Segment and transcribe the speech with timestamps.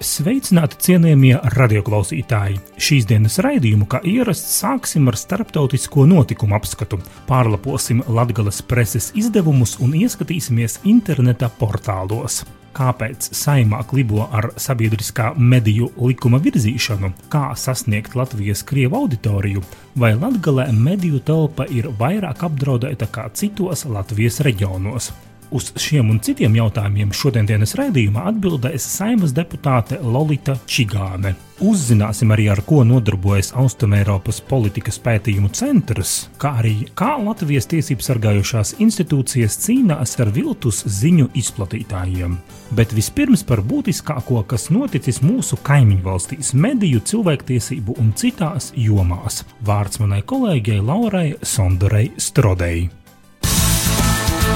[0.00, 2.54] Sveicināti cienījamie radioklausītāji!
[2.80, 6.96] Šīs dienas raidījumu, kā ierasts, sāksim ar starptautisko notikumu apskatu.
[7.28, 12.40] Pārlaposim Latvijas preses izdevumus un ieskatīsimies interneta portālos.
[12.72, 19.60] Kāpēc saimā klibo ar sabiedriskā mediju likuma virzīšanu, kā sasniegt Latvijas krievu auditoriju,
[20.00, 25.12] vai Latvijā mediju telpa ir vairāk apdraudēta kā citos Latvijas reģionos.
[25.50, 31.32] Uz šiem un citiem jautājumiem šodienas raidījumā atbildēs Saimas deputāte Lorita Čigāne.
[31.60, 38.76] Uzzināsim arī, ar ko nodarbojas Austrumēropas politikas pētījumu centrs, kā arī kā Latvijas tiesību sargājošās
[38.80, 42.38] institūcijas cīnās ar viltus ziņu izplatītājiem.
[42.78, 49.42] Bet vispirms par būtiskāko, kas noticis mūsu kaimiņu valstīs, mediju, cilvēktiesību un citās jomās.
[49.66, 52.86] Vārds manai kolēģei Laurai Sondorei Strodei.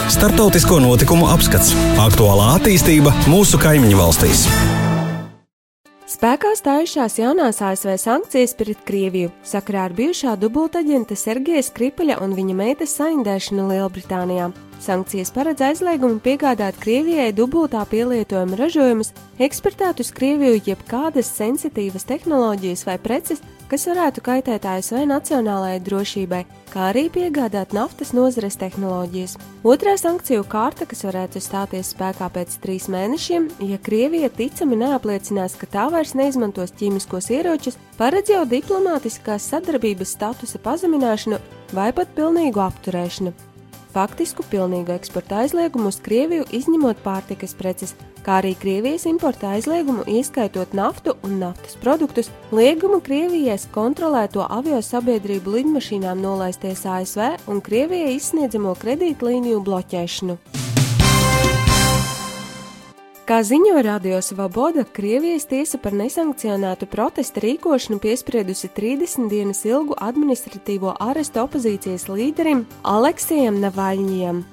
[0.08, 1.72] Startautisko notikumu apskats-
[2.06, 4.46] aktuālā attīstība mūsu kaimiņu valstīs.
[6.14, 12.54] Spēkā stājušās jaunās ASV sankcijas pret Krieviju sakarā ar bijušā dubultaģenta Sergeja Skripaļa un viņa
[12.54, 14.52] meitas saindēšanu Lielbritānijā.
[14.84, 22.98] Sankcijas paredz aizliegumu piegādāt Krievijai dubultā pielietojuma ražojumus, eksportēt uz Krieviju jebkādas sensitīvas tehnoloģijas vai
[22.98, 23.40] preces,
[23.74, 29.32] kas varētu kaitēt ASV nacionālajai drošībai, kā arī piegādāt naftas nozares tehnoloģijas.
[29.66, 35.66] Otrā sankciju kārta, kas varētu stāties spēkā pēc trīs mēnešiem, ja Krievija ticami neapliecinās, ka
[35.72, 41.42] tā vairs neizmantos ķīmiskos ieročus, paredz jau diplomātiskās sadarbības statusa pazemināšanu
[41.74, 43.34] vai pat pilnīgu apturēšanu
[43.94, 47.94] faktisku pilnīgu eksporta aizliegumu uz Krieviju, izņemot pārtikas preces,
[48.26, 55.58] kā arī Krievijas importa aizliegumu, ieskaitot naftu un naftas produktus, liegumu Krievijas kontrolēto avio sabiedrību
[55.58, 60.63] lidmašīnām nolaisties ASV un Krievijai izsniedzamo kredītlīniju bloķēšanu.
[63.24, 70.92] Kā ziņo Radio Svaboda, Krievijas tiesa par nesankcionētu protesta rīkošanu piespriedusi 30 dienas ilgu administratīvo
[71.00, 74.44] arestu opozīcijas līderim Aleksijam Navaļņiem.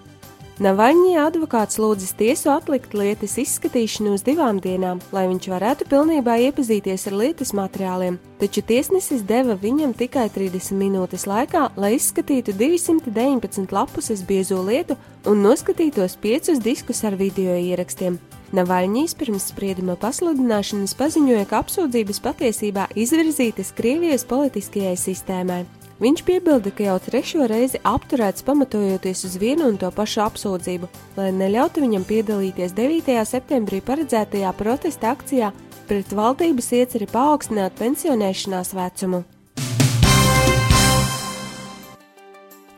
[0.63, 7.09] Navaļņija advokāts lūdzas tiesu atlikt lietas izskatīšanu uz divām dienām, lai viņš varētu pilnībā iepazīties
[7.11, 14.23] ar lietas materiāliem, taču tiesnesis deva viņam tikai 30 minūtes laikā, lai izskatītu 219 lapuses
[14.23, 14.95] biezo lietu
[15.27, 18.21] un noskatītos piecus diskus ar video ierakstiem.
[18.51, 25.61] Navaļņīs pirms sprieduma pasludināšanas paziņoja, ka apsūdzības patiesībā izvirzītas Krievijas politiskajai sistēmai.
[26.01, 31.29] Viņš piebilda, ka jau trešo reizi apturēts pamatojoties uz vienu un to pašu apsūdzību, lai
[31.37, 33.19] neļautu viņam piedalīties 9.
[33.29, 35.53] septembrī paredzētajā protesta akcijā
[35.87, 39.23] pret valdības ieceri paaugstināt pensionēšanās vecumu.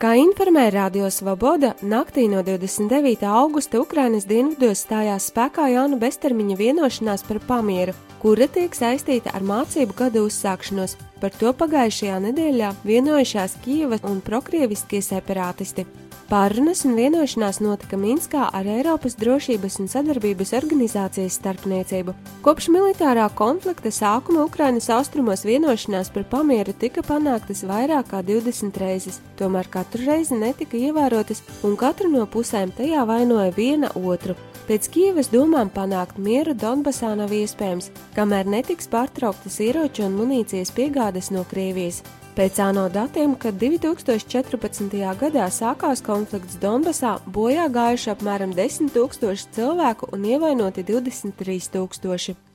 [0.04, 3.22] Kā informēja Radio Svoboda, naktī no 29.
[3.24, 9.96] augusta Ukrainas dienvidos stājās spēkā jauna beztermiņa vienošanās par pamieru, kura tiek saistīta ar mācību
[9.96, 10.98] gadu uzsākšanos.
[11.24, 15.88] Par to pagājušajā nedēļā vienojušās Kievas un prokrieviskie separātisti.
[16.30, 22.16] Pārunas un vienošanās notika Minskā ar Eiropas drošības un sadarbības organizācijas starpniecību.
[22.46, 29.20] Kopš militārā konflikta sākuma Ukrainas austrumos vienošanās par pamieru tika panāktas vairāk kā 20 reizes,
[29.38, 34.40] tomēr katru reizi netika ievērotas un katra no pusēm tajā vainoja viena otru.
[34.64, 41.34] Pēc Kievas domām panākt mieru Donbasā nav iespējams, kamēr netiks pārtrauktas ieroču un munīcijas piegādes
[41.36, 42.00] no Krievijas.
[42.34, 44.96] Pēc ANO datiem, kad 2014.
[45.20, 52.53] gadā sākās konflikts Donbasā, bojā gājuši apmēram 10 000 cilvēku un ievainoti 23 000.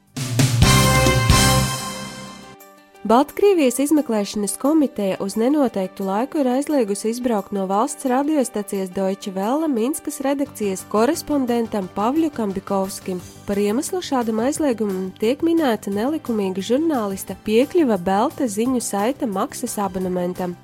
[3.06, 10.19] Baltkrievijas izmeklēšanas komiteja uz nenoteiktu laiku ir aizliegusi izbraukt no valsts radiostacijas Deutsche Welle Minskas
[10.26, 13.23] redakcijas korespondentam Pavļukam Bikovskim.
[13.46, 20.58] Par iemeslu šādam aizliegumam tiek minēta nelikumīga žurnālista piekļuva Belta ziņu saita maksas abonementam.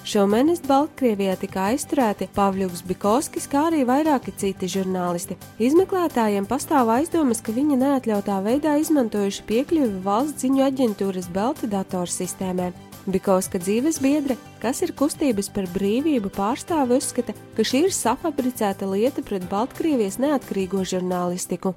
[0.00, 5.36] Šomēnes Baltkrievijā tika aizturēti Pavļuks Bikovskis, kā arī vairāki citi žurnālisti.
[5.60, 12.72] Izmeklētājiem pastāv aizdomas, ka viņi neatļautā veidā izmantojuši piekļuvi valsts ziņu aģentūras Belta datorsistēmai.
[13.10, 19.24] Bikovska dzīves biedre, kas ir kustības par brīvību pārstāve, uzskata, ka šī ir safabricēta lieta
[19.24, 21.74] pret Baltkrievijas neatkarīgo žurnālistiku.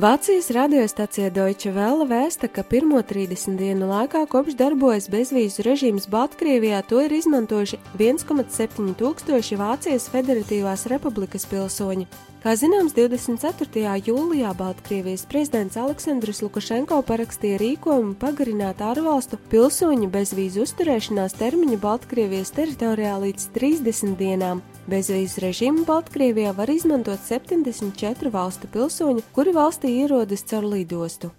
[0.00, 6.78] Vācijas radiostacija Deutsche Welle vēsta, ka pirmo 30 dienu laikā kopš darbojas bezvīzu režīms Baltkrievijā
[6.88, 12.08] to ir izmantojuši 1,7 tūkstoši Vācijas Federatīvās republikas pilsoņi.
[12.40, 14.00] Kā zināms, 24.
[14.06, 23.18] jūlijā Baltkrievijas prezidents Aleksandrs Lukašenko parakstīja rīkojumu pagarināt ārvalstu pilsoņu bezvīzu uzturēšanās termiņu Baltkrievijas teritorijā
[23.26, 24.64] līdz 30 dienām.
[24.90, 31.30] Bezvīzu režīmu Baltkrievijā var izmantot 74 valstu pilsoņi, kuri valstī ierodas caur lidostu.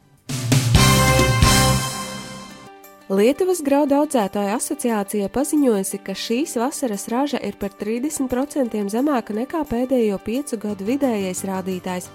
[3.12, 10.21] Lietuvas graudu audzētāju asociācija paziņojusi, ka šīs vasaras raža ir par 30% zemāka nekā pēdējo
[10.24, 12.07] piecu gadu vidējais rādītājs.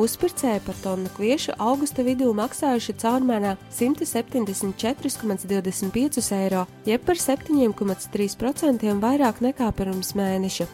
[0.00, 9.68] Uzpircēji par tonu kviešu augusta vidū maksājuši caurmērā 174,25 eiro, jeb par 7,3% vairāk nekā
[9.76, 10.64] pirms mēneša.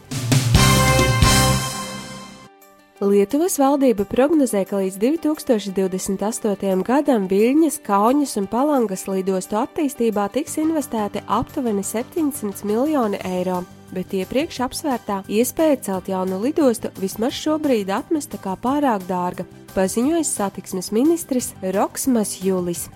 [3.03, 6.83] Lietuvas valdība prognozē, ka līdz 2028.
[6.87, 14.61] gadam Viļņas, Kaunas un Palangas lidostu attīstībā tiks investēti aptuveni 700 miljoni eiro bet iepriekš
[14.67, 22.39] apsvērtā iespēja celt jaunu lidostu vismaz šobrīd atmesta kā pārāk dārga, paziņoja satiksmes ministrs Roksmas
[22.43, 22.89] Julis.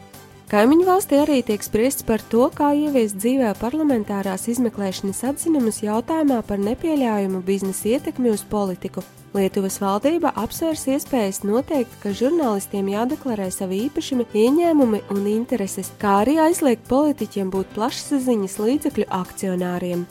[0.50, 6.58] Kaimiņu valstī arī tiek spriests par to, kā ieviest dzīvē parlamentārās izmeklēšanas atzinumus jautājumā par
[6.58, 9.04] nepieļaujumu biznesa ietekmi uz politiku.
[9.30, 16.40] Lietuvas valdība apsvērs iespējas noteikt, ka žurnālistiem jādeklarē savi īpašumi, ieņēmumi un intereses, kā arī
[16.48, 20.04] aizliegt politiķiem būt plašsaziņas līdzekļu akcionāriem.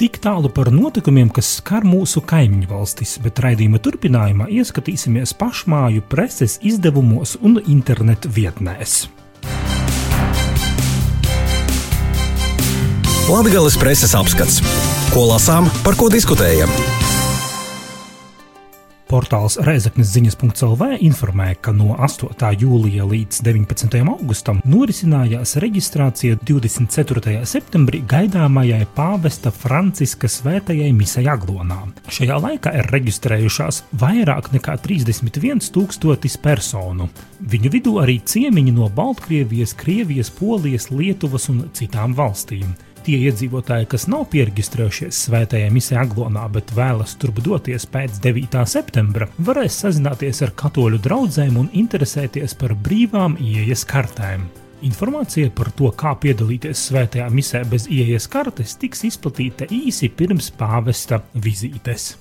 [0.00, 6.54] Tik tālu par notikumiem, kas skar mūsu kaimiņu valstis, bet raidījuma turpinājumā ieskatīsimies pašmāju preses
[6.64, 9.02] izdevumos un internetu vietnēs.
[13.28, 14.62] Latvijas preses apskats.
[15.12, 16.72] Ko lasām, par ko diskutējam?
[19.10, 22.30] Portāls Reizeknas ziņas.CLV informē, ka no 8.
[22.62, 23.96] jūlija līdz 19.
[24.06, 27.40] augustam norisinājās reģistrācija 24.
[27.42, 31.80] septembrī gaidāmajai pāvesta Franciska svētajai misai Aglonā.
[32.06, 37.08] Šajā laikā ir reģistrējušās vairāk nekā 31 tūkstotis personu.
[37.50, 42.76] Viņu vidū arī ciemiņi no Baltkrievijas, Krievijas, Polijas, Lietuvas un citām valstīm.
[43.00, 48.60] Tie iedzīvotāji, kas nav pieregistrējušies svētajā misijā Aglonā, bet vēlas turp doties pēc 9.
[48.68, 54.44] septembra, varēs sazināties ar katoļu draugiem un interesēties par brīvām ieejas kartēm.
[54.84, 61.22] Informācija par to, kā piedalīties svētajā misē bez ieejas kartes, tiks izplatīta īsi pirms pāvesta
[61.34, 62.14] vizītes.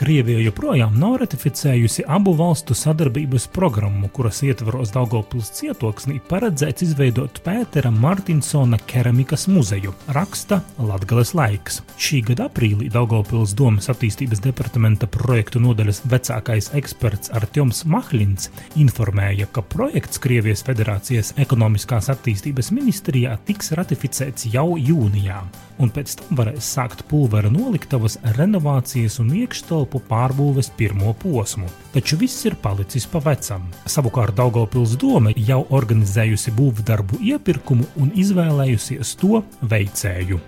[0.00, 7.90] Krievija joprojām nav ratificējusi abu valstu sadarbības programmu, kuras ietvaros Daugopils cietoksnī paredzēts izveidot Pētera
[7.92, 11.82] Martinsona keramikas muzeju, raksta Latgales laiks.
[12.00, 18.48] Šī gada aprīlī Daugopils domas attīstības departamenta projektu nodaļas vecākais eksperts Artjoms Mahlins
[18.80, 25.44] informēja, ka projekts Krievijas Federācijas ekonomiskās attīstības ministrijā tiks ratificēts jau jūnijā,
[25.76, 32.16] un pēc tam varēs sākt pulvera noliktavas renovācijas un iekštelpu telpu pārbūves pirmo posmu, taču
[32.16, 33.62] viss ir palicis pa vecam.
[33.86, 40.38] Savukārt Daugopils doma jau organizējusi būvdarbu iepirkumu un izvēlējusies to veicēju.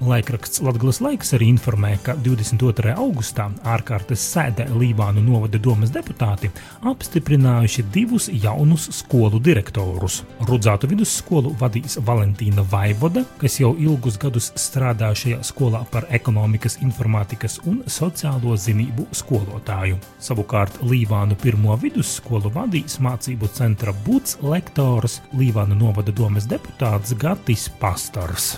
[0.00, 2.94] Laikraksts Latvijas laiks arī informē, ka 22.
[2.96, 6.48] augustā ārkārtas sēdē Lībānu novada domas deputāti
[6.88, 10.22] apstiprinājuši divus jaunus skolu direktorus.
[10.48, 17.60] Rudzātu vidusskolu vadīs Valentīna Vaivoda, kas jau ilgus gadus strādā šajā skolā par ekonomikas, informātikas
[17.68, 20.00] un sociālo zinību skolotāju.
[20.16, 28.54] Savukārt Lībānu pirmo vidusskolu vadīs mācību centra būts lektors Lībānu novada domas deputāts Gatis Pastors.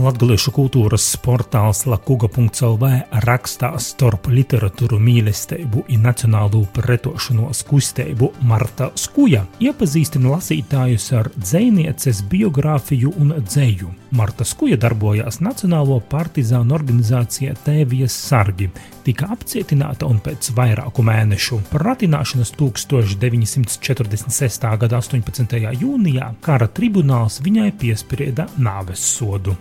[0.00, 2.88] Latviešu kultūras portāls Lakuga.CLV
[3.20, 13.12] rakstā starp literatūru mīlestību un nacionālo pretošanos kustību Marta Skuja iepazīstina lasītājus ar dzinieces biogrāfiju
[13.20, 13.92] un dzēju.
[14.16, 18.70] Marta Skuja darbojās Nacionālo partizānu organizācijā Tēvijas sargi,
[19.04, 24.64] tika apcietināta un pēc vairāku mēnešu pratināšanas 1946.
[24.80, 25.60] gada 18.
[25.82, 29.52] jūnijā kara tribunāls viņai piesprieda nāves sodu.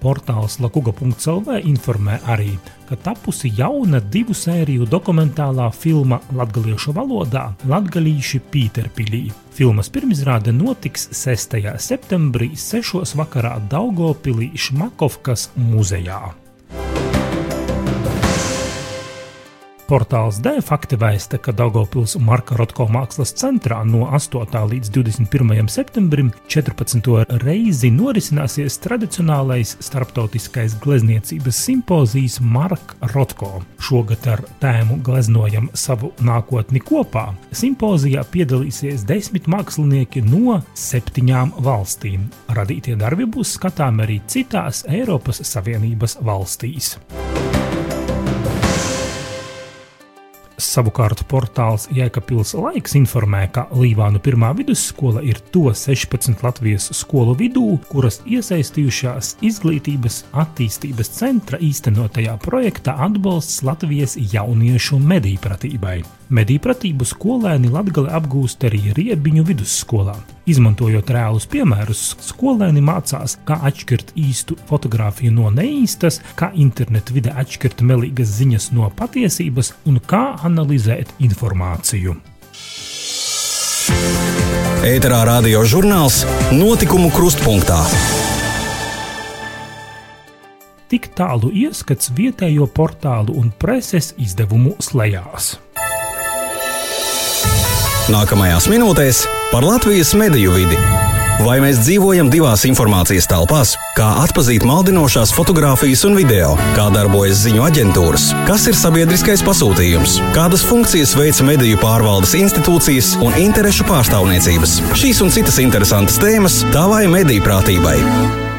[0.00, 2.54] Portāls Lakuga.CLV informē arī,
[2.88, 9.26] ka tapusi jauna divu sēriju dokumentālā filma latviešu valodā Latviešu Pīterpīlī.
[9.54, 11.60] Filmas pirmizrāde notiks 6.
[11.78, 13.16] septembrī 6.
[13.20, 16.22] vakarā Daugopilī Šmakovkas muzejā.
[19.90, 24.52] Portāls D fakti vēsta, ka Daugopils Marka Rotko mākslas centrā no 8.
[24.70, 25.64] līdz 21.
[25.66, 27.08] septembrim 14.
[27.42, 33.64] reizi norisināsies tradicionālais starptautiskais glezniecības simpozijas Marka Rotko.
[33.82, 37.32] Šogad ar tēmu Gleznojam savu nākotni kopā.
[37.50, 42.30] Simpozijā piedalīsies desmit mākslinieki no septiņām valstīm.
[42.54, 46.94] Radītie darbi būs skatāmi arī citās Eiropas Savienības valstīs.
[50.70, 57.64] Savukārt portāls Jēkabils laiks informē, ka Līvānu pirmā vidusskola ir to 16 Latvijas skolu vidū,
[57.90, 65.96] kuras iesaistījušās izglītības attīstības centra īstenotajā projektā atbalsts Latvijas jauniešu mediju pratībai.
[66.30, 70.14] Mediju pratību skolēni Latgali apgūst arī Riebiņu vidusskolā.
[70.50, 77.84] Izmantojot reālus piemērus, skolēni mācās, kā atšķirt īstu fotografiju no neīstas, kā internetu vide atšķirt
[77.86, 82.18] melīgas ziņas no patiesības un kā analizēt informāciju.
[84.86, 86.22] Ēterā radio žurnāls
[86.56, 87.82] Notikumu krustpunktā.
[90.90, 95.52] Tik tālu ieskats vietējo portālu un preses izdevumu slēdzās.
[98.10, 99.20] Nākamajās minūtēs
[99.52, 100.78] par Latvijas mediju vidi.
[101.44, 103.76] Vai mēs dzīvojam divās informācijas telpās?
[103.96, 106.56] Kā atzīt maldinošās fotogrāfijas un video?
[106.74, 108.26] Kā darbojas ziņu aģentūras?
[108.50, 110.18] Kas ir sabiedriskais pasūtījums?
[110.34, 114.80] Kādas funkcijas veica mediju pārvaldes institūcijas un interešu pārstāvniecības?
[114.98, 118.49] Šīs un citas interesantas tēmas tavai mediju prātībai.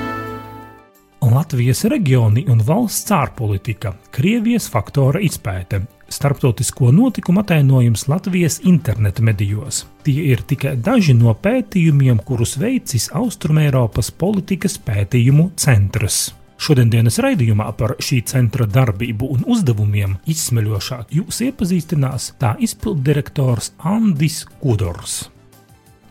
[1.42, 5.80] Latvijas reģioni un valsts ārpolitika, Krievijas faktora izpēte,
[6.14, 9.80] starptautisko notikumu atainojums Latvijas interneta medijos.
[10.06, 16.28] Tie ir tikai daži no pētījumiem, kurus veicis Austrumēropas politikas pētījumu centrs.
[16.62, 25.24] Šodienas raidījumā par šī centra darbību un uzdevumiem izsmeļošāk jūs iepazīstinās tā izpilddirektors Andris Kudors.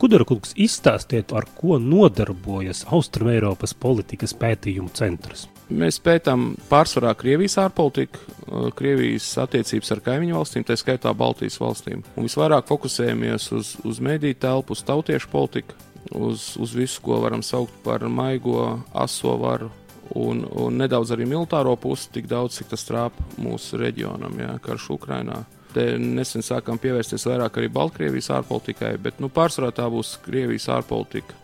[0.01, 5.43] Kudorkungs, izstāstiet, ar ko nodarbojas Austrumēropas politikas pētījumu centrs.
[5.69, 12.01] Mēs pētām pārsvarā Krievijas ārpolitiku, uh, Krievijas attiecības ar kaimiņu valstīm, tā skaitā Baltijas valstīm.
[12.17, 15.77] Un visvairāk fokusējamies uz, uz mediju telpu, uz tautiešu politiku,
[16.17, 19.69] uz, uz visu, ko varam saukt par maigo, aso varu.
[20.17, 24.95] Un, un nedaudz arī militāro pusi, tik daudz, cik tas trāpa mūsu reģionam, jā, karš
[24.97, 25.45] Ukrainā.
[25.71, 31.37] Te nesen sākām pievērsties vairāk arī Baltkrievijas ārpolitikai, bet nu, pārsvarā tā būs Krievijas ārpolitika.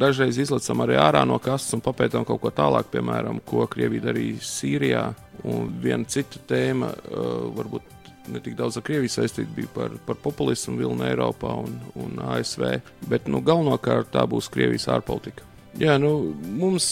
[0.00, 4.42] Dažreiz izlecam arī ārā no kastes un papētām kaut ko tālāk, piemēram, ko Krievija darīja
[4.46, 5.04] Sīrijā.
[5.50, 6.90] Un viena cita tēma,
[7.56, 12.18] varbūt ne tik daudz ar Krieviju saistīta, bija par, par populismu vilnu Eiropā un, un
[12.34, 12.66] ASV,
[13.10, 15.46] bet nu, galvenokārt tā būs Krievijas ārpolitika.
[15.78, 16.84] Jā, nu, mums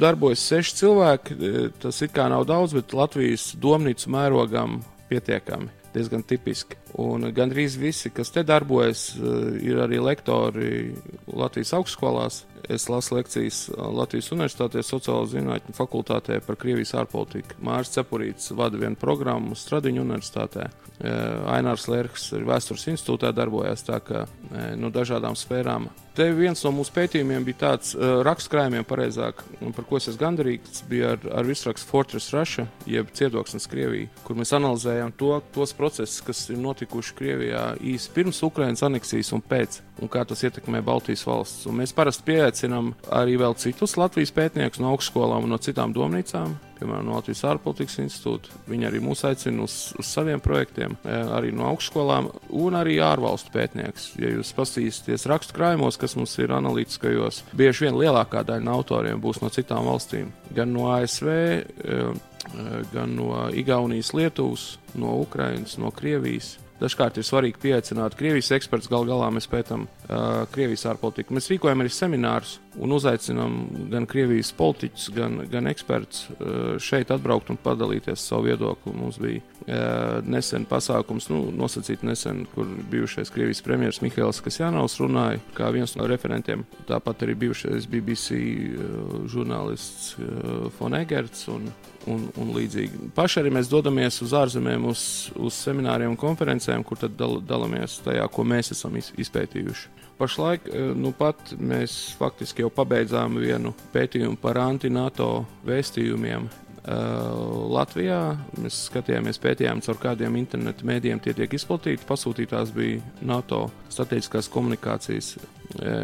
[0.00, 1.36] darbojas seši cilvēki.
[1.82, 6.78] Tas it kā nav daudz, bet Latvijas domnīcu mērogam pietiekami, diezgan tipiski.
[7.00, 10.94] Un gandrīz visi, kas te darbojas, eh, ir arī lektori
[11.26, 12.44] Latvijas augstskolās.
[12.68, 17.58] Es lasu lekcijas Latvijas Universitātē, sociālo zinātņu fakultātē par Krievijas ārpolitiku.
[17.60, 20.70] Mārcis Cepurīts vada vienu programmu Stradiņu universitātē.
[21.00, 21.10] Eh,
[21.58, 26.92] Ainārs Lērks arī vēstures institūtā darbojas tā eh, no dažādām sfērām Te viens no mūsu
[26.94, 29.40] pētījumiem bija tāds uh, rakstkrājumiem, pareizāk,
[29.74, 34.38] par ko es esmu gandarīts, bija ar, ar virsrakstu Fortress Russia, jeb Ciedoksnes Krievija, kur
[34.38, 39.80] mēs analizējam to, tos procesus, kas ir notikuši Krievijā īsi pirms Ukrainas aneksijas un pēc,
[39.98, 41.66] un kā tas ietekmē Baltijas valsts.
[41.66, 46.54] Un mēs parasti pieaicinām arī vēl citus Latvijas pētniekus no augšskolām un no citām domnīcām,
[46.78, 48.52] piemēram, no Latvijas ārpolitikas institūta.
[48.70, 52.30] Viņi arī mūs aicina uz, uz saviem projektiem, e, arī no augšskolām,
[52.64, 54.10] un arī ārvalstu pētnieks.
[54.20, 59.22] Ja jūs paskatīsieties rakstu krājumos, kas mums ir analītiskajos, bieži vien lielākā daļa no autoriem
[59.22, 60.32] būs no citām valstīm.
[60.54, 61.62] Gan no ASV, e,
[61.94, 66.56] e, gan no Igaunijas, Lietuvas, no Ukrainas, no Krievijas.
[66.80, 68.90] Dažkārt ir svarīgi pieaicināt Krievijas ekspertus.
[68.90, 71.36] Galu galā mēs pētām uh, Krievijas ārpolitiku.
[71.36, 73.56] Mēs rīkojam arī seminārus un uzaicinām
[73.92, 78.94] gan Krievijas politiķus, gan, gan ekspertus uh, šeit atbraukt un padalīties savu viedokli.
[78.96, 85.40] Mums bija uh, nesen pasākums, nu, nosacīt nesen, kur bijušais Krievijas premjerministrs Mihails Kasjanovs runāja
[85.56, 86.64] kā viens no referentiem.
[86.88, 91.68] Tāpat arī bijušais BBC uh, žurnālists uh, Fon Egerts un,
[92.10, 93.10] un, un līdzīgi.
[93.16, 95.04] Paši arī mēs dodamies uz ārzemēm, uz,
[95.36, 100.03] uz semināriem un konferencēm, kur tad dal, dalāmies tajā, ko mēs esam izpētījuši.
[100.18, 105.30] Pašlaik eh, nu pat mēs faktiski jau pabeidzām vienu pētījumu par anti-NATO
[105.66, 106.50] vēstījumiem
[106.84, 108.18] Latvijā.
[108.60, 112.04] Mēs skatījāmies, pētījām, caur kādiem internetu mēdījiem tie tiek izplatīti.
[112.04, 115.30] Pasūtītās bija NATO strateģiskās komunikācijas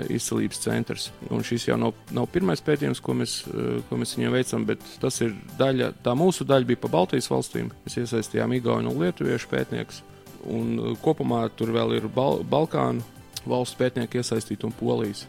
[0.08, 1.10] izcelības centrs.
[1.28, 3.42] Un šis jau nav, nav pirmais pētījums, ko mēs,
[3.90, 7.68] ko mēs viņiem veicam, bet tas ir daļa, tā mūsu daļa bija pa Baltijas valstīm.
[7.84, 10.00] Mēs iesaistījām Igaunu un Lietuviešu pētniekus.
[10.48, 13.04] Un kopumā tur vēl ir Bal Balkānu
[13.48, 15.26] valsts pētnieki iesaistīti un Polijas.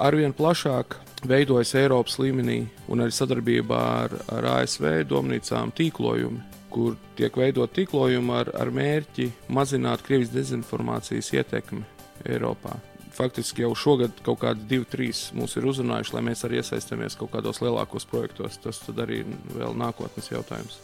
[0.00, 0.96] Arvien plašāk
[1.28, 6.40] veidojas Eiropas līmenī un arī sadarbībā ar, ar ASV domnīcām tīklojumi,
[6.72, 11.84] kur tiek veidot tīklojumi ar, ar mērķi mazināt Krievijas dezinformācijas ietekmi
[12.28, 12.78] Eiropā.
[13.18, 17.32] Faktiski jau šogad kaut kādi divi, trīs mūs ir uzrunājuši, lai mēs arī iesaistāmies kaut
[17.34, 18.60] kādos lielākos projektos.
[18.62, 20.78] Tas arī ir vēl nākotnes jautājums.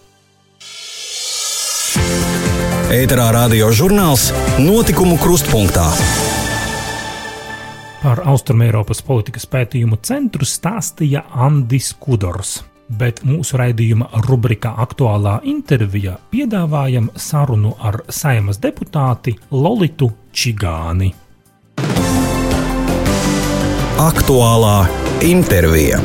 [2.95, 5.87] Ēterā radio žurnāls Notikumu krustpunktā.
[8.05, 12.59] Par Austrumēropas politikas pētījumu centru stāstīja Andris Kudors.
[13.01, 21.15] Bet mūsu raidījuma rubrikā Aktuālā intervijā piedāvājam sarunu ar saimas deputāti Lolitu Čigāni.
[24.05, 24.77] Aktuālā
[25.25, 26.03] intervija.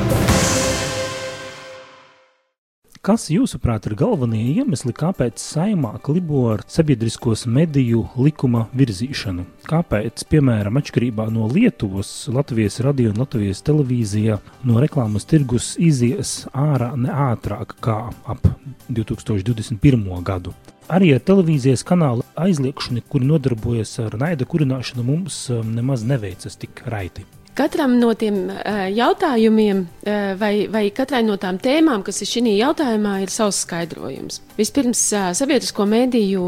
[3.00, 9.46] Kas, jūsuprāt, ir galvenie iemesli, kāpēc saimā klibo ar sabiedriskos mediju likuma virzīšanu?
[9.70, 16.92] Kāpēc, piemēram, atšķirībā no Lietuvas, Latvijas radio un Latvijas televīzijā no reklāmas tirgus izies ārā
[17.00, 18.52] ne ātrāk kā ap
[18.92, 20.04] 2021.
[20.28, 20.52] gadu?
[20.92, 26.84] Arī ar televīzijas kanāla aizliekšanu, kuri nodarbojas ar naida kurināšanu, mums um, nemaz neveicas tik
[26.92, 27.24] raiti.
[27.60, 32.54] Katram no tiem uh, jautājumiem, uh, vai, vai katrai no tām tēmām, kas ir šī
[32.56, 34.38] jautājumā, ir savs skaidrojums.
[34.56, 36.46] Vispirms, uh, sabiedrisko mediju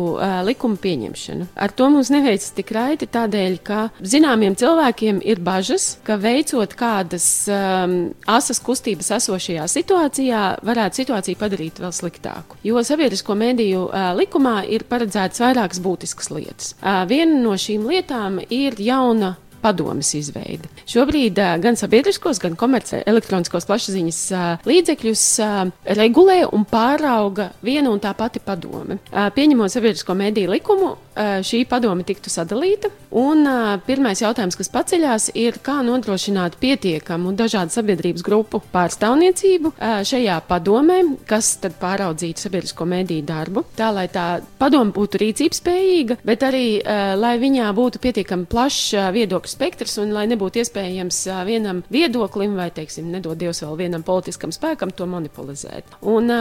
[0.48, 1.50] likuma pieņemšana.
[1.60, 7.28] Ar to mums neveicas tik raiti, tādēļ, ka zināmiem cilvēkiem ir bažas, ka veicot kādas
[7.52, 7.98] um,
[8.32, 12.62] asas kustības esošajā situācijā, varētu situāciju padarīt vēl sliktāku.
[12.64, 16.76] Jo sabiedrisko mediju uh, likumā ir paredzētas vairākas būtiskas lietas.
[16.80, 20.70] Uh, viena no šīm lietām ir jauna padomes izveide.
[20.90, 24.22] Šobrīd gan sabiedriskos, gan komerciālos elektroniskos plašsaziņas
[24.68, 25.26] līdzekļus
[25.98, 29.00] regulē un pārauga viena un tā pati padome.
[29.12, 32.92] Pieņemot sabiedrisko mediju likumu, šī padome tiktu sadalīta.
[33.12, 33.44] Un
[33.84, 39.74] pirmais jautājums, kas paceļās, ir, kā nodrošināt pietiekamu dažādu sabiedrības grupu pārstāvniecību
[40.08, 44.28] šajā padomē, kas tad pāraudzītu sabiedrisko mediju darbu, tā lai tā
[44.62, 46.64] padome būtu rīcības spējīga, bet arī
[47.20, 53.12] lai viņā būtu pietiekami plašs viedokļu spektrs, un lai nebūtu iespējams vienam viedoklim vai, teiksim,
[53.12, 55.98] nedod Dievs vēl vienam politiskam spēkam to monopolizēt.
[56.08, 56.32] Un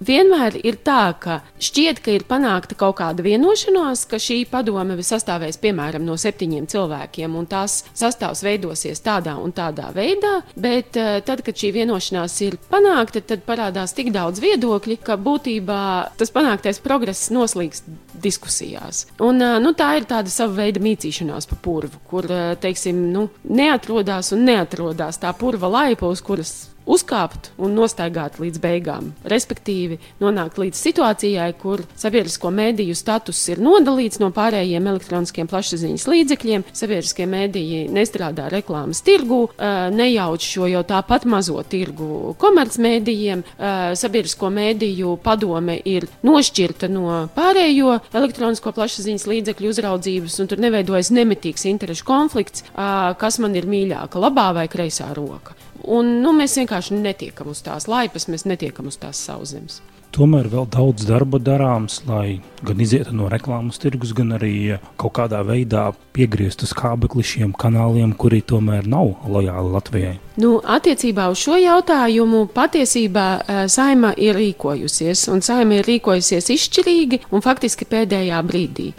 [0.00, 5.60] vienmēr ir tā, ka šķiet, ka ir panākta kaut kāda vienošanās, ka šī padome sastāvēs
[5.62, 11.42] piemēram no septiņiem cilvēkiem, un tās sastāvs veidosies tādā un tādā veidā, bet uh, tad,
[11.46, 15.82] kad šī vienošanās ir panākta, tad parādās tik daudz viedokļu, ka būtībā
[16.20, 19.06] tas panāktais progress noslīgst diskusijās.
[19.20, 22.28] Un, uh, nu, tā ir tāda sava veida mītīšanās pa purvu, kur
[22.60, 26.54] teiksim, nu, neatrodās un neatrodās tā purva laipa, uz kuras
[26.88, 29.12] uzkāpt un nostaigāt līdz beigām.
[29.28, 36.66] Respektīvi, nonākt līdz situācijai, kur sabiedrisko mēdīju status ir nodalīts no pārējiem elektroniskiem plašsaziņas līdzekļiem.
[36.72, 39.44] Sabiedriskie mēdīji nestrādā reklāmas tirgu,
[39.94, 43.44] nejauc šo jau tāpat mazo tirgu komercmedijiem.
[43.98, 51.68] Sabiedrisko mēdīju padome ir nošķirta no pārējo elektronisko plašsaziņas līdzekļu uzraudzības, un tur neveidojas nemitīgs
[51.68, 52.64] interešu konflikts,
[53.20, 55.56] kas man ir mīļāka, labā vai kreisā roka.
[55.86, 59.80] Un, nu, mēs vienkārši netiekam uz tās laipas, mēs netiekam uz tās sauszemes.
[60.14, 65.44] Tomēr vēl daudz darba darāms, lai gan izietu no reklāmas tirgus, gan arī kaut kādā
[65.46, 70.16] veidā piegrieztu skābekli šiem kanāliem, kuri tomēr nav lojāli Latvijai.
[70.38, 73.26] Nu, attiecībā uz šo jautājumu patiesībā
[73.70, 78.92] Saima ir rīkojusies, un Saima ir rīkojusies izšķirīgi un faktiski pēdējā brīdī.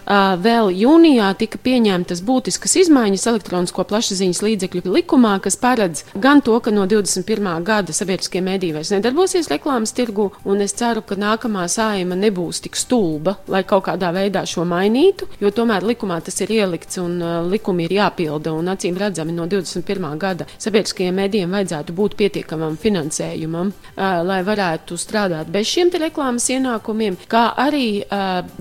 [0.43, 6.75] Vēl jūnijā tika pieņemtas būtiskas izmaiņas elektronisko plašsaziņas līdzekļu likumā, kas paredz gan to, ka
[6.75, 7.63] no 21.
[7.63, 12.77] gada sabiedriskie mēdīji vairs nedarbosies reklāmas tirgu, un es ceru, ka nākamā Saima nebūs tik
[12.79, 17.88] stulba, lai kaut kādā veidā šo mainītu, jo tomēr likumā tas ir ielikts un likumi
[17.88, 20.09] ir jāpilda, un acīm redzami no 21.
[20.21, 27.49] gada sabiedriskajiem mēdījiem vajadzētu būt pietiekamam finansējumam, lai varētu strādāt bez šiem reklāmas ienākumiem, kā
[27.57, 28.03] arī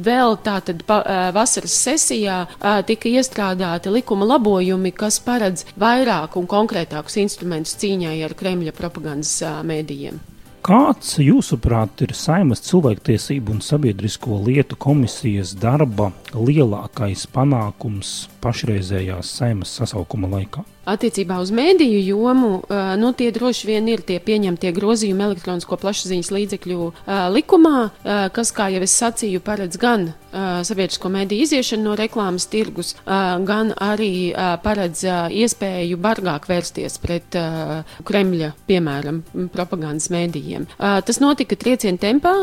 [0.08, 0.82] vēl tātad
[1.36, 2.40] vasaras sesijā
[2.88, 10.37] tika iestrādāti likuma labojumi, kas paredz vairāk un konkrētākus instrumentus cīņai ar Kremļa propagandas mēdījiem.
[10.68, 20.30] Kāds, jūsuprāt, ir Saimas cilvēktiesību un sabiedrisko lietu komisijas darba lielākais panākums pašreizējās saimas sasaukuma
[20.36, 20.64] laikā?
[20.88, 26.30] Attiecībā uz mēdīju jomu, uh, nu, tie droši vien ir tie pieņemtie grozījumi elektronisko plašsaziņas
[26.32, 26.94] līdzekļu uh,
[27.34, 32.90] likumā, uh, kas, kā jau es sacīju, paredz gan sabiedrisko mēdīju iziešanu no reklāmas tirgus,
[33.06, 35.00] gan arī paredz
[35.32, 37.36] iespēju bargāk vērsties pret
[38.04, 39.22] Kremļa, piemēram,
[39.54, 40.66] propagandas mēdījiem.
[40.76, 42.34] Tas notika trieciena tempā,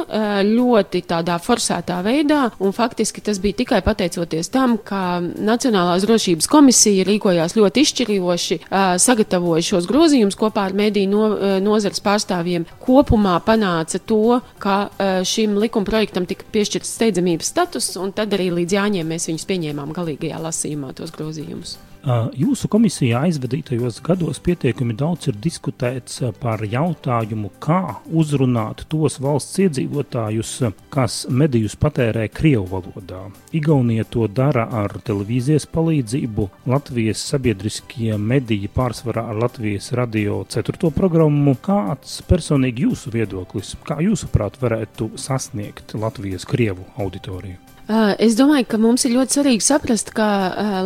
[0.48, 7.06] ļoti tādā forsētā veidā, un faktiski tas bija tikai pateicoties tam, ka Nacionālās drošības komisija
[7.08, 11.24] rīkojās ļoti izšķirīgo izdevuši, uh, sagatavoja šos grozījumus kopā ar mediju no,
[11.64, 12.66] nozares pārstāvjiem.
[12.82, 14.90] Kopumā panāca to, ka
[15.26, 20.40] šim likumprojektam tika piešķirts steidzamības status, un tad arī līdz jāņem mēs viņus pieņēmām galīgajā
[20.42, 21.78] lasījumā tos grozījumus.
[22.06, 30.52] Jūsu komisijā aizvadītajos gados pietiekami daudz ir diskutēts par jautājumu, kā uzrunāt tos valsts iedzīvotājus,
[30.94, 33.24] kas medijus patērē Krievu valodā.
[33.58, 40.94] Igaunija to dara ar televīzijas palīdzību, Latvijas sabiedriskie mediji pārsvarā ar Latvijas radio 4.
[40.94, 41.58] programmu.
[41.66, 47.75] Kāds personīgi jūsu viedoklis, kā jūsuprāt varētu sasniegt Latvijas Krievu auditoriju?
[47.86, 50.28] Es domāju, ka mums ir ļoti svarīgi saprast, ka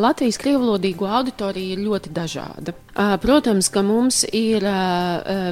[0.01, 2.73] Latvijas krievlodīgo auditorija ir ļoti dažāda.
[2.95, 4.63] Protams, ka mums ir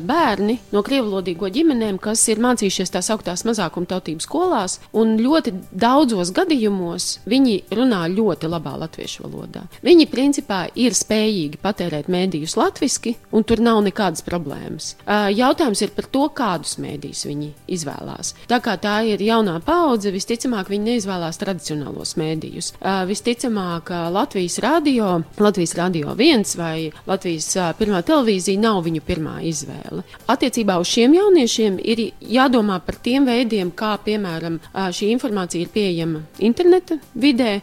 [0.07, 7.19] bērni no krievlodīgo ģimenēm, kas ir mācījušies tās augtās mazākumtautības skolās, un ļoti daudzos gadījumos
[7.29, 9.67] viņi runā ļoti labā latviešu valodā.
[9.85, 14.95] Viņi principā ir spējīgi patērēt mēdījus latviski, un tur nav nekādas problēmas.
[15.37, 18.33] Jautājums ir par to, kādus mēdījus viņi izvēlās.
[18.49, 22.73] Tā kā tā ir jaunā paudze, visticamāk viņi neizvēlās tradicionālos mēdījus.
[23.07, 27.26] Visticamāk, Latvijas radio, Latvijas radio viens vai Latvijas
[27.59, 30.03] uh, pirmā televīzija nav viņu pirmā izvēle.
[30.27, 36.23] Attiecībā uz šiem jauniešiem ir jādomā par tiem veidiem, kā piemēram šī informācija ir pieejama
[36.43, 37.61] interneta vidē,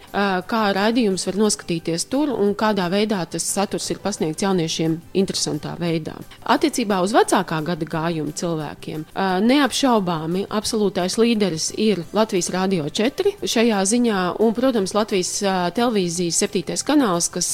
[0.49, 6.15] kā raidījums var noskatīties tur un kādā veidā tas saturs ir pasniegts jauniešiem interesantā veidā.
[6.55, 9.05] Attiecībā uz vecākā gada gājuma cilvēkiem
[9.49, 13.37] neapšaubāmi absolūtais līderis ir Latvijas Rādio 4.
[13.45, 15.39] Šeit šajā ziņā, un, protams, Latvijas
[15.77, 17.49] televīzijas septītais kanāls, kas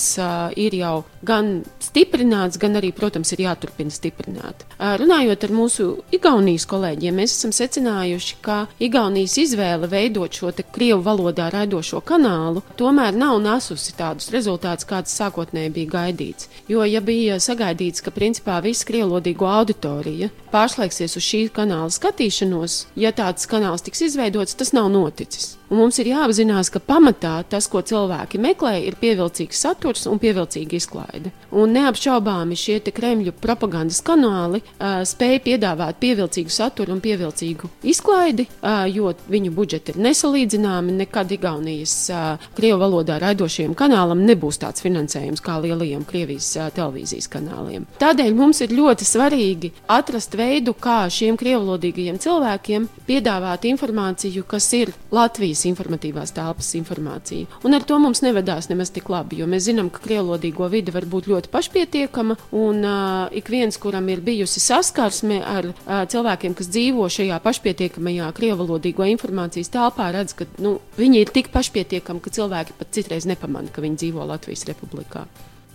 [0.59, 1.61] ir jau gan
[2.00, 4.64] stiprināts, gan arī, protams, ir jāturpina stiprināt.
[4.78, 11.50] Runājot ar mūsu Igaunijas kolēģiem, mēs esam secinājuši, ka Igaunijas izvēle veidot šo krievu valodā
[11.52, 16.48] raidošo kanālu tomēr nav nesusi tādus rezultātus, kāds sākotnēji bija gaidīts.
[16.68, 23.14] Jo, ja bija sagaidīts, ka principā visa krievlodīgo auditorija pārslēgsies uz šī kanāla skatīšanos, ja
[23.16, 25.56] tāds kanāls tiks izveidots, tas nav noticis.
[25.70, 30.74] Un mums ir jāapzinās, ka pamatā tas, ko cilvēki meklē, ir pievilcīgs saturs un pievilcīga
[30.74, 31.30] izklaide.
[31.54, 38.82] Un neapšaubāmi šie Kremļu propagandas kanāli uh, spēj piedāvāt pievilcīgu saturu un pievilcīgu izklaidi, uh,
[38.90, 40.96] jo viņu budžeti ir nesalīdzināmi.
[41.04, 47.30] Nekad Igaunijas uh, krievu valodā raidošajam kanālam nebūs tāds finansējums kā lielajiem Krievijas uh, televīzijas
[47.30, 47.86] kanāliem.
[48.02, 54.92] Tādēļ mums ir ļoti svarīgi atrast veidu, kā šiem krievlodīgajiem cilvēkiem piedāvāt informāciju, kas ir
[55.14, 57.48] Latvijas informatīvās telpas informāciju.
[57.66, 61.07] Un ar to mums nevedās nemaz tik labi, jo mēs zinām, ka krievlodīgo vide var
[61.11, 66.70] būt ļoti pašpietiekama, un uh, ik viens, kuram ir bijusi saskarsme ar uh, cilvēkiem, kas
[66.72, 72.79] dzīvo šajā pašpietiekamajā krievlodīgo informācijas telpā, redz, ka nu, viņi ir tik pašpietiekami, ka cilvēki
[72.81, 75.26] pat citreiz nepamana, ka viņi dzīvo Latvijas republikā.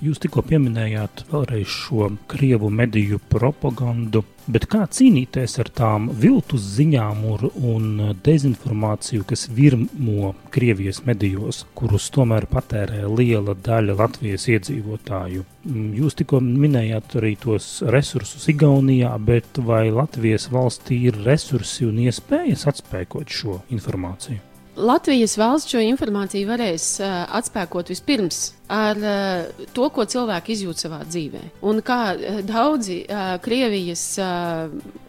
[0.04, 7.22] Jūs tikko pieminējāt vēlreiz šo krievu mediju propagandu, bet kā cīnīties ar tām viltus ziņām
[7.72, 7.86] un
[8.26, 15.46] dezinformāciju, kas virmo Krievijas medijos, kurus tomēr patērē liela daļa Latvijas iedzīvotāju?
[16.02, 22.68] Jūs tikko minējāt arī tos resursus Igaunijā, bet vai Latvijas valstī ir resursi un iespējas
[22.74, 24.44] atspēkot šo informāciju?
[24.76, 31.02] Latvijas valsts šo informāciju varēs uh, atspēkot vispirms ar uh, to, ko cilvēki izjūt savā
[31.06, 31.42] dzīvē.
[31.70, 34.06] Un kā uh, daudzi uh, Krievijas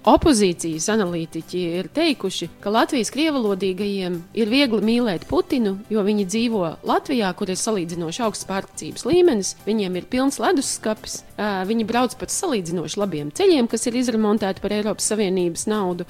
[0.07, 7.33] opozīcijas analītiķi ir teikuši, ka Latvijas krievalodīgajiem ir viegli mīlēt Putinu, jo viņi dzīvo Latvijā,
[7.39, 13.33] kur ir salīdzinoši augsts pārticības līmenis, viņiem ir pilns leduskapis, viņi brauc pa salīdzinoši labiem
[13.35, 16.07] ceļiem, kas ir izremontēti par Eiropas Savienības naudu.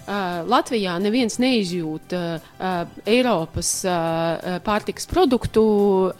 [0.50, 2.12] Latvijā neviens neizjūt
[3.08, 3.72] Eiropas
[4.66, 5.64] pārtikas produktu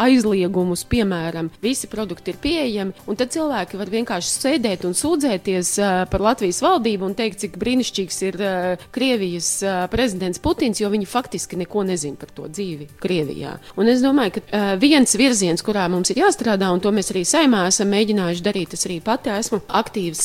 [0.00, 6.04] aizliegumus, piemēram, piemēram, visi produkti ir pieejami, tad cilvēki var vienkārši sēdēt un sūdzēties uh,
[6.10, 11.08] par Latvijas valdību un teikt, cik brīnišķīgs ir uh, Krievijas uh, prezidents Putins, jo viņi
[11.08, 13.56] faktiski neko nezina par to dzīvi Krievijā.
[13.76, 17.66] Un es domāju, ka viens virziens, kurā mums ir jāstrādā, un to mēs arī saimā
[17.70, 20.22] esam mēģinājuši darīt, es arī pati esmu aktīvs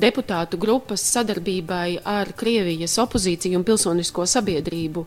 [0.00, 5.06] deputātu grupas sadarbībai ar Krievijas opozīciju un pilsonisko sabiedrību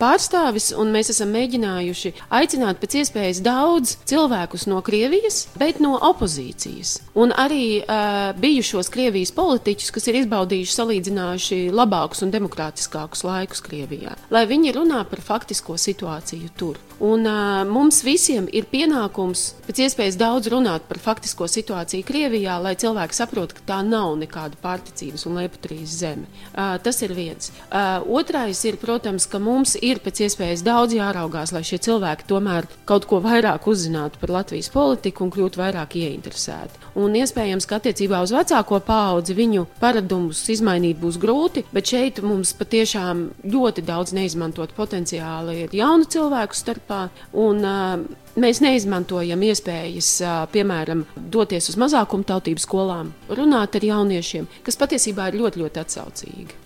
[0.00, 6.96] pārstāvis, un mēs esam mēģinājuši aicināt pēc iespējas daudz cilvēkus no Krievijas, bet no opozīcijas.
[7.14, 14.16] Un arī uh, bijušos Krievijas politiķus, kas ir izbaudījuši salīdzinājuši labākus un demokrātiskākus laikus Krievijā,
[14.34, 16.80] lai viņi runā par faktisko situāciju tur.
[17.04, 22.72] Un, uh, mums visiem ir pienākums pēc iespējas daudz runāt par faktisko situāciju Krievijā, lai
[22.80, 26.24] cilvēki saprotu, ka tā nav nekāda pārticības un lepotrīs zeme.
[26.54, 27.50] Uh, tas ir viens.
[27.66, 32.70] Uh, otrais ir, protams, ka mums ir pēc iespējas daudz jāraugās, lai šie cilvēki tomēr
[32.88, 36.83] kaut ko vairāk uzzinātu par Latvijas politiku un kļūtu vairāk ieinteresēti.
[37.00, 42.54] Un iespējams, ka attiecībā uz vecāko paudzi viņu paradumus izmainīt būs grūti, bet šeit mums
[42.58, 47.08] patiešām ļoti daudz neizmantot potenciāli ir jaunu cilvēku starpā.
[47.32, 50.08] Un, uh, Mēs neizmantojam iespējas,
[50.50, 56.58] piemēram, doties uz mazākumu tautību skolām, runāt ar jauniešiem, kas patiesībā ir ļoti, ļoti atsaucīgi.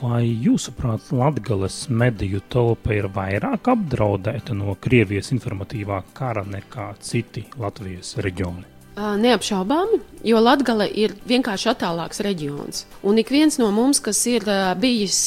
[0.00, 8.16] Vai jūsuprāt, Latvijas mediju telpa ir vairāk apdraudēta no Krievijas informatīvā kara nekā citi Latvijas
[8.24, 8.79] reģioni?
[9.00, 12.84] Neapšaubāmi, jo Latvija ir vienkārši attālāks reģions.
[13.06, 14.44] Un ik viens no mums, kas ir
[14.80, 15.18] bijis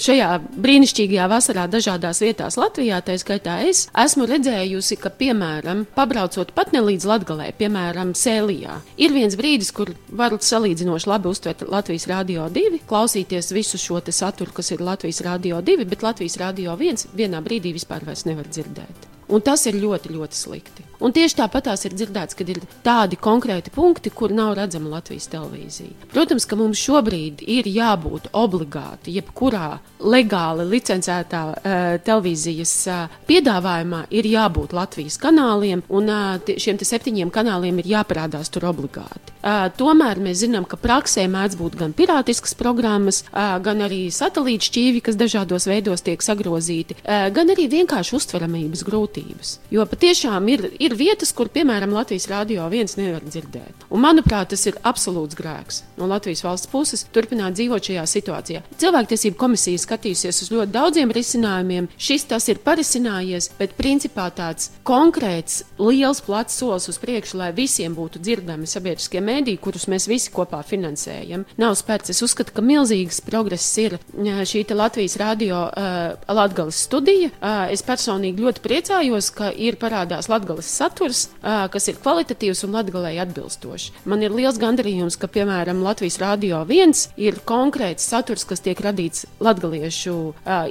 [0.00, 6.72] šajā brīnišķīgajā vasarā dažādās vietās Latvijā, tā skaitā es, esmu redzējusi, ka, piemēram, pabraucot pat
[6.72, 12.48] ne līdz Latvijai, piemēram, Sēlijā, ir viens brīdis, kur var salīdzinoši labi uztvert Latvijas Rādio
[12.52, 17.42] 2, klausīties visu šo saturu, kas ir Latvijas Rādio 2, bet Latvijas Rādio 1 vienā
[17.44, 19.10] brīdī vispār nevar dzirdēt.
[19.30, 20.89] Un tas ir ļoti, ļoti slikti.
[21.00, 25.30] Un tieši tāpat tās ir dzirdēts, ka ir tādi konkrēti punkti, kur nav redzama Latvijas
[25.32, 26.10] televīzija.
[26.12, 34.28] Protams, ka mums šobrīd ir jābūt obligāti, jebkurā legāli licencētā uh, televīzijas uh, piedāvājumā, ir
[34.28, 39.36] jābūt Latvijas kanāliem, un uh, šiem septiņiem kanāliem ir jāparādās tur obligāti.
[39.40, 44.68] Uh, tomēr mēs zinām, ka praksē mēdz būt gan pirātiskas programmas, uh, gan arī satelīta
[44.68, 49.54] šķīvi, kas dažādos veidos tiek sagrozīti, uh, gan arī vienkārši uztveramības grūtības.
[49.72, 53.86] Jo patiešām ir, ir ir vietas, kur, piemēram, Latvijas rādio viens nevar dzirdēt.
[53.90, 58.62] Un, manuprāt, tas ir absolūts grēks no Latvijas valsts puses turpināt dzīvot šajā situācijā.
[58.80, 61.88] Cilvēktiesību komisija skatījusies uz ļoti daudziem risinājumiem.
[62.00, 67.94] Šis tas ir parisinājies, bet principā tāds konkrēts, liels, plats solis uz priekšu, lai visiem
[67.96, 72.14] būtu dzirdami sabiedriskie mēdīji, kurus mēs visi kopā finansējam, nav spērts.
[72.14, 77.30] Es uzskatu, ka milzīgs progress ir šī Latvijas radio uh, Latgales studija.
[77.40, 83.20] Uh, es personīgi ļoti priecājos, ka ir parādās Latgales saturs, kas ir kvalitatīvs un latgalēji
[83.22, 83.90] atbilstošs.
[84.08, 89.26] Man ir liels gandarījums, ka, piemēram, Latvijas Rādio 1 ir konkrēts saturs, kas tiek radīts
[89.44, 90.14] latgaliešu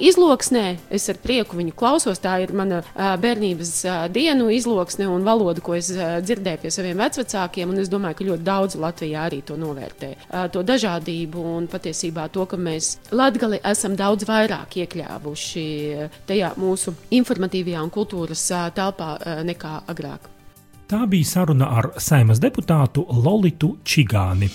[0.09, 0.65] izloksnē.
[0.89, 2.21] Es ar prieku viņu klausos.
[2.23, 3.73] Tā ir mana bērnības
[4.15, 7.75] dienu izloksne un valoda, ko es dzirdēju pie saviem vecvecākiem.
[7.79, 10.11] Es domāju, ka ļoti daudz Latvijā arī to novērtē.
[10.55, 15.67] To dažādību un patiesībā to, ka mēs Latgali esam daudz vairāk iekļāvuši
[16.29, 19.13] tajā mūsu informatīvajā un kultūras telpā
[19.45, 19.98] nekā agrāk.
[20.89, 24.49] Tā bija saruna ar saimas deputātu Lolitu Čigāni.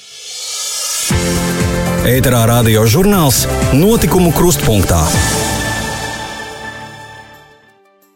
[2.04, 3.44] Ēterā radio žurnāls
[3.76, 5.02] Notikumu krustpunktā.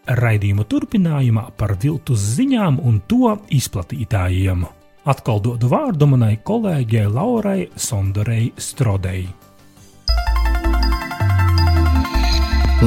[0.08, 4.64] Raidījuma turpinājumā par viltus ziņām un to izplatītājiem.
[5.08, 9.28] Atkal dodu vārdu manai kolēģei Laurai Sondorei Strodei.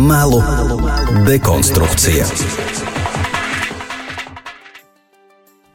[0.01, 0.41] Melu
[1.27, 2.80] dekonstrukcija.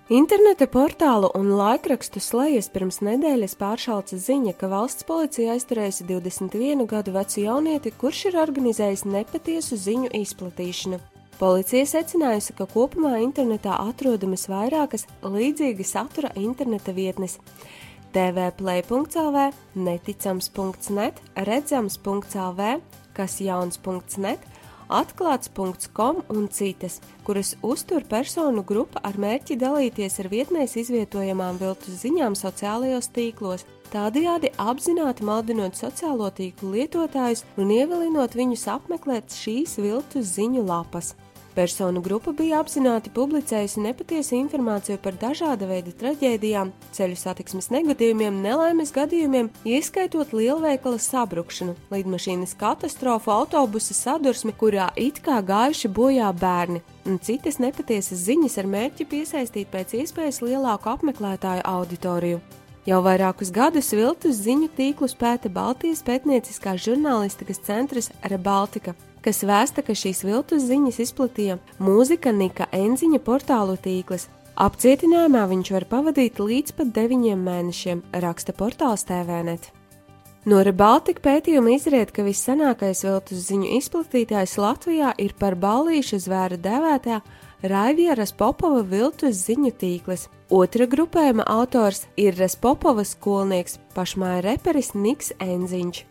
[0.07, 7.11] Interneta portālu un laikrakstu slēdzas pirms nedēļas pāršalca ziņa, ka valsts policija aizturējusi 21 gadu
[7.17, 11.01] vecu jaunieti, kurš ir organizējis nepatiesu ziņu izplatīšanu.
[11.41, 17.41] Policija secinājusi, ka kopumā internetā atrodamas vairākas līdzīga satura interneta vietnes-
[18.15, 21.19] tvplay.lv, neticams.net,
[21.51, 22.71] redzams.lv,
[23.19, 24.53] kasjauns.net
[24.89, 32.39] atklāts.com un citas, kuras uztur personu grupa ar mērķi dalīties ar vietnēs izvietojamām viltus ziņām
[32.39, 40.67] sociālajos tīklos, tādējādi apzināti maldinot sociālo tīklu lietotājus un ievilinot viņus apmeklēt šīs viltus ziņu
[40.67, 41.15] lapas.
[41.57, 48.93] Personu grupa bija apzināti publicējusi nepatiesu informāciju par dažāda veida traģēdijām, ceļu satiksmes negadījumiem, nelaimes
[48.93, 57.17] gadījumiem, ieskaitot lielveikala sabrukšanu, lidmašīnas katastrofu, autobusa sadursmi, kurā it kā gājuši bojā bērni, un
[57.25, 62.45] citas nepatiesas ziņas ar mērķi piesaistīt pēc iespējas lielāku apmeklētāju auditoriju.
[62.87, 68.93] Jau vairākus gadus viltus ziņu tīklus pēta Baltijas pētnieciskās žurnālistikas centrs Rebaltika,
[69.27, 74.29] kas vēsta, ka šīs viltus ziņas izplatīja mūzika Nika Enziņa portālu tīkls.
[74.57, 79.73] Apcietinājumā viņš var pavadīt līdz pat deviņiem mēnešiem, raksta portāls TVNet.
[80.47, 87.19] No Rebaltika pētījuma izriet, ka vissanākais viltus ziņu izplatītājs Latvijā ir par ballīšu zvēru devētā
[87.67, 90.29] Raivieras Popova viltus ziņu tīkls.
[90.55, 96.07] Otra grupējuma autors ir Raspopovas skolnieks, pašmāja reperis Niks Enziņš.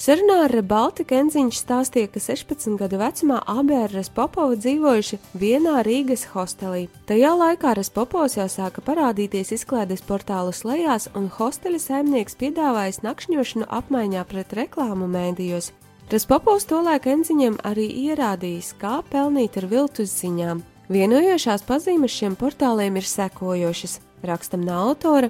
[0.00, 6.22] Sarunā ar Baltiku Enziņš stāstīja, ka 16 gadu vecumā abi ar Raspopovu dzīvojuši vienā Rīgas
[6.32, 6.86] hostelī.
[7.04, 14.24] Tajā laikā Raspopovs jau sāka parādīties izklaides portālu lejās, un hosteļa saimnieks piedāvājis nakšņošanu apmaiņā
[14.32, 15.68] pret reklāmu mēdījos.
[16.08, 20.64] Raspopovs tolaik Enziņam arī ierādījis, kā pelnīt ar viltus ziņām.
[20.88, 24.00] Vienojošās pazīmes šiem portāliem ir sekojošas.
[24.24, 25.28] Rakstam no autora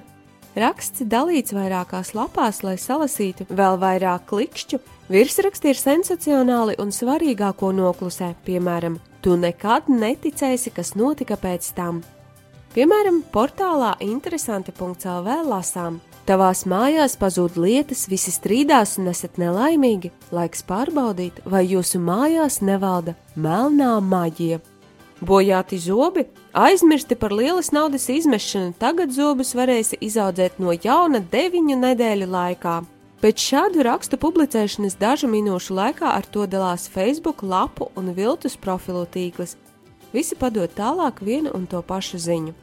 [0.51, 4.81] Raksts dalīts vairākās lapās, lai salasītu vēl vairāk klikšķu.
[5.11, 12.01] Virsraksti ir sensacionāli un svarīgāko noklusē, piemēram, tu nekad neticēsi, kas notika pēc tam.
[12.75, 16.01] Piemēram, portālā interesanti.lv lasām.
[16.27, 20.11] Tavās mājās pazūd lietas, visi strīdās un esat nelaimīgi.
[20.35, 24.59] Laiks pārbaudīt, vai jūsu mājās nevalda melnā maģija.
[25.23, 32.27] Bojāti zobi, aizmirsti par lielas naudas izmešanu, tagad zobus varēsi izaudzēt no jauna deviņu nedēļu
[32.31, 32.81] laikā.
[33.21, 39.05] Pēc šādu rakstu publicēšanas dažu minūšu laikā ar to dalās Facebook lapu un viltus profilu
[39.05, 39.55] tīkls.
[40.11, 42.55] Visi padod tālāk vienu un to pašu ziņu.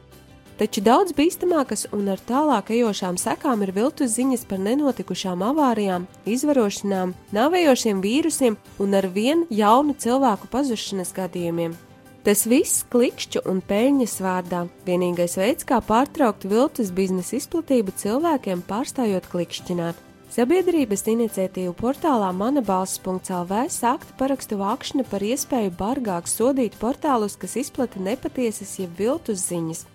[0.59, 7.15] Taču daudz bīstamākas un ar tālāk ejošām sekām ir viltus ziņas par nenotikušām avārijām, izvarošanām,
[7.31, 11.77] nāvējošiem vīrusiem un ar vien jaunu cilvēku pazušanas gadījumiem.
[12.23, 14.65] Tas viss klikšķu un peļņas vārdā.
[14.85, 20.05] Vienīgais veids, kā pārtraukt viltus biznesa izplatību cilvēkiem, pārstājot klikšķināt.
[20.29, 28.75] Sabiedrības iniciatīvu portālā manabalss.lv sākta parakstu vākšana par iespēju bargāk sodīt portālus, kas izplata nepatiesas
[28.77, 29.87] jeb viltus ziņas.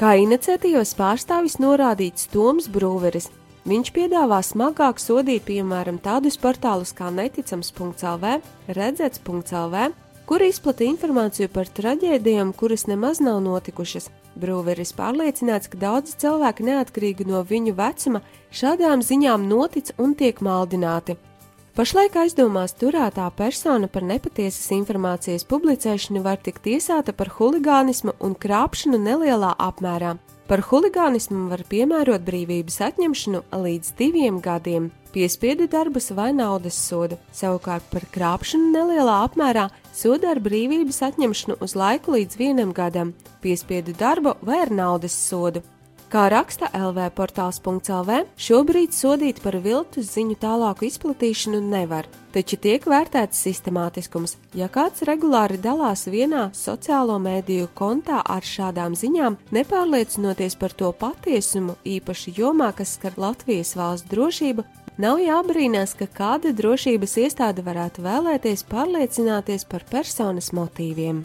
[0.00, 3.28] Kā iniciatīvas pārstāvis norādīts Toms Brūveris,
[3.68, 8.38] viņš piedāvā smagāk sodīt piemēram tādus portālus kā neticams.lv,
[8.74, 9.90] redzēts.lv,
[10.30, 14.04] kur izplata informāciju par traģēdijām, kuras nemaz nav notikušas.
[14.38, 18.20] Brūveris pārliecināts, ka daudzi cilvēki neatkarīgi no viņu vecuma
[18.54, 21.16] šādām ziņām notic un tiek maldināti.
[21.74, 29.02] Pašlaik aizdomās turētā persona par nepatiesas informācijas publicēšanu var tikt tiesāta par huligānismu un krāpšanu
[29.02, 30.14] nelielā apmērā.
[30.46, 37.18] Par huligānismu var piemērot brīvības atņemšanu līdz diviem gadiem piespiedu darbus vai naudas sodu.
[37.34, 43.96] Savukārt par krāpšanu nelielā apmērā soda ar brīvības atņemšanu uz laiku līdz vienam gadam, piespiedu
[43.98, 45.62] darbu vai ar naudas sodu.
[46.10, 53.38] Kā raksta LV portāls.lv, šobrīd sodīt par viltus ziņu tālāku izplatīšanu nevar, taču tiek vērtēts
[53.46, 54.34] sistemātiskums.
[54.58, 61.78] Ja kāds regulāri dalās vienā sociālo mēdīju kontā ar šādām ziņām, nepārliecinoties par to patiesumu,
[61.86, 64.66] īpaši jomā, kas skar Latvijas valsts drošību,
[65.00, 71.22] Nav jābrīnās, ka kāda drošības iestāde varētu vēlēties pārliecināties par personas motīviem.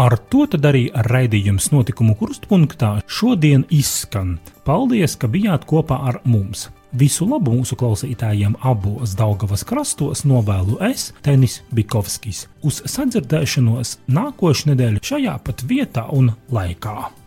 [0.00, 4.34] Ar to tad arī raidījums notikumu krustpunktā šodien izskan.
[4.68, 6.66] Paldies, ka bijāt kopā ar mums!
[7.00, 15.06] Visu labu mūsu klausītājiem abos Daugavas krastos novēlu es, Tenis Bikovskis, uz sadzirdēšanos nākošais nedēļa
[15.12, 17.19] šajā pat vietā un laikā.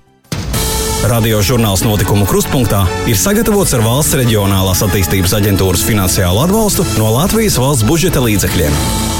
[1.09, 7.59] Radio žurnāls notikumu krustpunktā ir sagatavots ar valsts reģionālās attīstības aģentūras finansiālu atbalstu no Latvijas
[7.61, 9.12] valsts budžeta līdzekļiem.